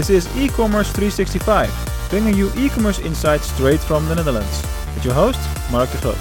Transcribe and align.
This 0.00 0.24
is 0.24 0.36
e-commerce 0.38 0.90
365, 0.92 2.08
bringing 2.08 2.34
you 2.34 2.50
e-commerce 2.56 3.00
insights 3.00 3.52
straight 3.52 3.80
from 3.80 4.08
the 4.08 4.14
Netherlands. 4.14 4.62
With 4.94 5.04
your 5.04 5.12
host, 5.12 5.38
Mark 5.70 5.92
de 5.92 5.98
Groot. 5.98 6.16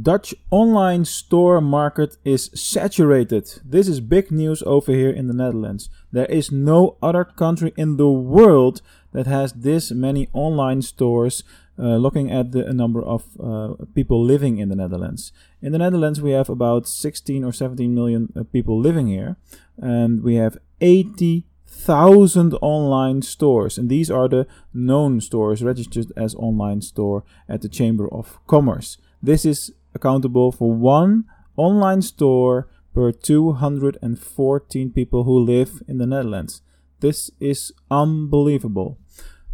Dutch 0.00 0.36
online 0.52 1.04
store 1.06 1.60
market 1.60 2.18
is 2.24 2.52
saturated. 2.54 3.50
This 3.64 3.88
is 3.88 3.98
big 3.98 4.30
news 4.30 4.62
over 4.62 4.92
here 4.92 5.10
in 5.10 5.26
the 5.26 5.34
Netherlands. 5.34 5.90
There 6.12 6.26
is 6.26 6.52
no 6.52 6.98
other 7.02 7.24
country 7.24 7.72
in 7.76 7.96
the 7.96 8.08
world 8.08 8.80
that 9.10 9.26
has 9.26 9.54
this 9.54 9.90
many 9.90 10.28
online 10.32 10.82
stores 10.82 11.42
uh, 11.78 11.96
looking 11.96 12.30
at 12.30 12.52
the 12.52 12.72
number 12.72 13.02
of 13.02 13.24
uh, 13.38 13.74
people 13.94 14.22
living 14.22 14.58
in 14.58 14.68
the 14.68 14.76
Netherlands. 14.76 15.32
In 15.62 15.72
the 15.72 15.78
Netherlands, 15.78 16.20
we 16.20 16.32
have 16.32 16.48
about 16.48 16.88
16 16.88 17.44
or 17.44 17.52
17 17.52 17.94
million 17.94 18.32
uh, 18.34 18.42
people 18.44 18.80
living 18.80 19.06
here, 19.06 19.36
and 19.76 20.22
we 20.22 20.34
have 20.34 20.58
80,000 20.80 22.54
online 22.60 23.22
stores, 23.22 23.78
and 23.78 23.88
these 23.88 24.10
are 24.10 24.28
the 24.28 24.46
known 24.74 25.20
stores 25.20 25.62
registered 25.62 26.12
as 26.16 26.34
online 26.34 26.80
store 26.82 27.24
at 27.48 27.62
the 27.62 27.68
Chamber 27.68 28.12
of 28.12 28.38
Commerce. 28.46 28.98
This 29.22 29.44
is 29.44 29.72
accountable 29.94 30.52
for 30.52 30.72
one 30.72 31.24
online 31.56 32.02
store 32.02 32.68
per 32.94 33.12
214 33.12 34.90
people 34.90 35.24
who 35.24 35.38
live 35.38 35.82
in 35.86 35.98
the 35.98 36.06
Netherlands. 36.06 36.62
This 37.00 37.30
is 37.38 37.72
unbelievable. 37.90 38.98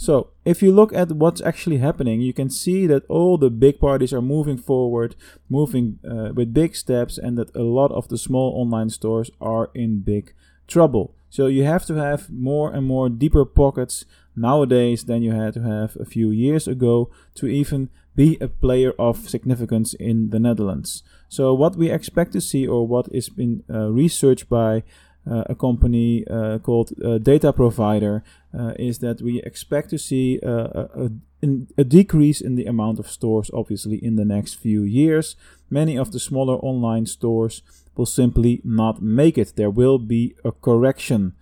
So, 0.00 0.30
if 0.46 0.62
you 0.62 0.72
look 0.72 0.94
at 0.94 1.12
what's 1.12 1.42
actually 1.42 1.76
happening, 1.76 2.22
you 2.22 2.32
can 2.32 2.48
see 2.48 2.86
that 2.86 3.04
all 3.10 3.36
the 3.36 3.50
big 3.50 3.78
parties 3.78 4.14
are 4.14 4.22
moving 4.22 4.56
forward, 4.56 5.14
moving 5.50 5.98
uh, 6.02 6.32
with 6.34 6.54
big 6.54 6.74
steps, 6.74 7.18
and 7.18 7.36
that 7.36 7.54
a 7.54 7.64
lot 7.64 7.92
of 7.92 8.08
the 8.08 8.16
small 8.16 8.54
online 8.56 8.88
stores 8.88 9.30
are 9.42 9.68
in 9.74 10.00
big 10.00 10.32
trouble. 10.66 11.14
So, 11.28 11.48
you 11.48 11.64
have 11.64 11.84
to 11.84 11.96
have 11.96 12.30
more 12.30 12.72
and 12.72 12.86
more 12.86 13.10
deeper 13.10 13.44
pockets 13.44 14.06
nowadays 14.34 15.04
than 15.04 15.22
you 15.22 15.32
had 15.32 15.52
to 15.52 15.62
have 15.64 15.98
a 16.00 16.06
few 16.06 16.30
years 16.30 16.66
ago 16.66 17.10
to 17.34 17.46
even 17.46 17.90
be 18.16 18.38
a 18.40 18.48
player 18.48 18.94
of 18.98 19.28
significance 19.28 19.92
in 19.92 20.30
the 20.30 20.40
Netherlands. 20.40 21.02
So, 21.28 21.52
what 21.52 21.76
we 21.76 21.90
expect 21.90 22.32
to 22.32 22.40
see, 22.40 22.66
or 22.66 22.86
what 22.86 23.06
is 23.12 23.28
been 23.28 23.64
uh, 23.68 23.90
researched 23.90 24.48
by 24.48 24.82
a 25.26 25.54
company 25.54 26.26
uh, 26.26 26.58
called 26.58 26.92
uh, 27.04 27.18
Data 27.18 27.52
Provider, 27.52 28.22
uh, 28.58 28.72
is 28.78 28.98
that 28.98 29.20
we 29.20 29.42
expect 29.42 29.90
to 29.90 29.98
see 29.98 30.40
uh, 30.42 30.50
a, 30.50 31.10
a, 31.42 31.46
a, 31.78 31.84
decrease 31.84 32.40
in 32.40 32.56
the 32.56 32.64
amount 32.64 32.98
of 32.98 33.10
stores, 33.10 33.50
obviously, 33.52 34.02
in 34.02 34.16
the 34.16 34.24
next 34.24 34.54
few 34.54 34.82
years. 34.82 35.36
Many 35.68 35.96
of 35.96 36.12
the 36.12 36.20
smaller 36.20 36.56
online 36.56 37.06
stores 37.06 37.62
will 37.96 38.06
simply 38.06 38.60
not 38.64 39.02
make 39.02 39.38
it. 39.38 39.54
There 39.56 39.70
will 39.70 39.98
be 39.98 40.34
a 40.44 40.52
correction. 40.52 41.34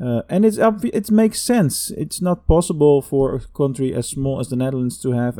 Uh, 0.00 0.22
and 0.28 0.44
it's 0.44 0.58
obvi- 0.58 0.90
it 0.92 1.10
makes 1.10 1.40
sense. 1.40 1.90
It's 1.90 2.20
not 2.20 2.46
possible 2.46 3.00
for 3.00 3.34
a 3.34 3.40
country 3.40 3.94
as 3.94 4.08
small 4.08 4.40
as 4.40 4.48
the 4.48 4.56
Netherlands 4.56 5.00
to 5.02 5.12
have 5.12 5.38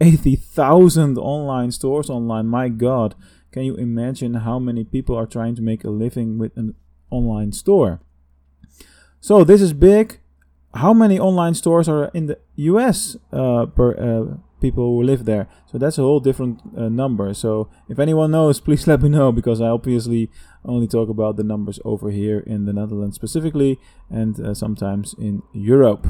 80,000 0.00 1.18
online 1.18 1.70
stores 1.72 2.10
online. 2.10 2.46
My 2.46 2.68
God, 2.68 3.14
can 3.50 3.62
you 3.64 3.76
imagine 3.76 4.34
how 4.34 4.58
many 4.58 4.84
people 4.84 5.16
are 5.16 5.26
trying 5.26 5.54
to 5.56 5.62
make 5.62 5.84
a 5.84 5.90
living 5.90 6.38
with 6.38 6.56
an 6.56 6.74
online 7.10 7.52
store? 7.52 8.00
So 9.20 9.44
this 9.44 9.60
is 9.60 9.72
big. 9.72 10.20
How 10.74 10.92
many 10.92 11.18
online 11.18 11.54
stores 11.54 11.88
are 11.88 12.10
in 12.14 12.26
the 12.26 12.38
US 12.56 13.16
uh, 13.32 13.66
per 13.66 13.92
uh, 13.96 14.36
people 14.60 14.84
who 14.84 15.02
live 15.02 15.24
there? 15.24 15.48
So 15.66 15.78
that's 15.78 15.98
a 15.98 16.02
whole 16.02 16.20
different 16.20 16.60
uh, 16.76 16.88
number. 16.88 17.32
So 17.34 17.68
if 17.88 17.98
anyone 17.98 18.30
knows, 18.30 18.60
please 18.66 18.86
let 18.86 19.02
me 19.02 19.08
know 19.08 19.32
because 19.32 19.60
I 19.60 19.68
obviously 19.68 20.30
only 20.64 20.86
talk 20.86 21.08
about 21.08 21.36
the 21.36 21.44
numbers 21.44 21.80
over 21.84 22.10
here 22.10 22.40
in 22.40 22.66
the 22.66 22.72
Netherlands 22.72 23.16
specifically 23.16 23.78
and 24.10 24.38
uh, 24.40 24.54
sometimes 24.54 25.14
in 25.18 25.42
Europe. 25.52 26.06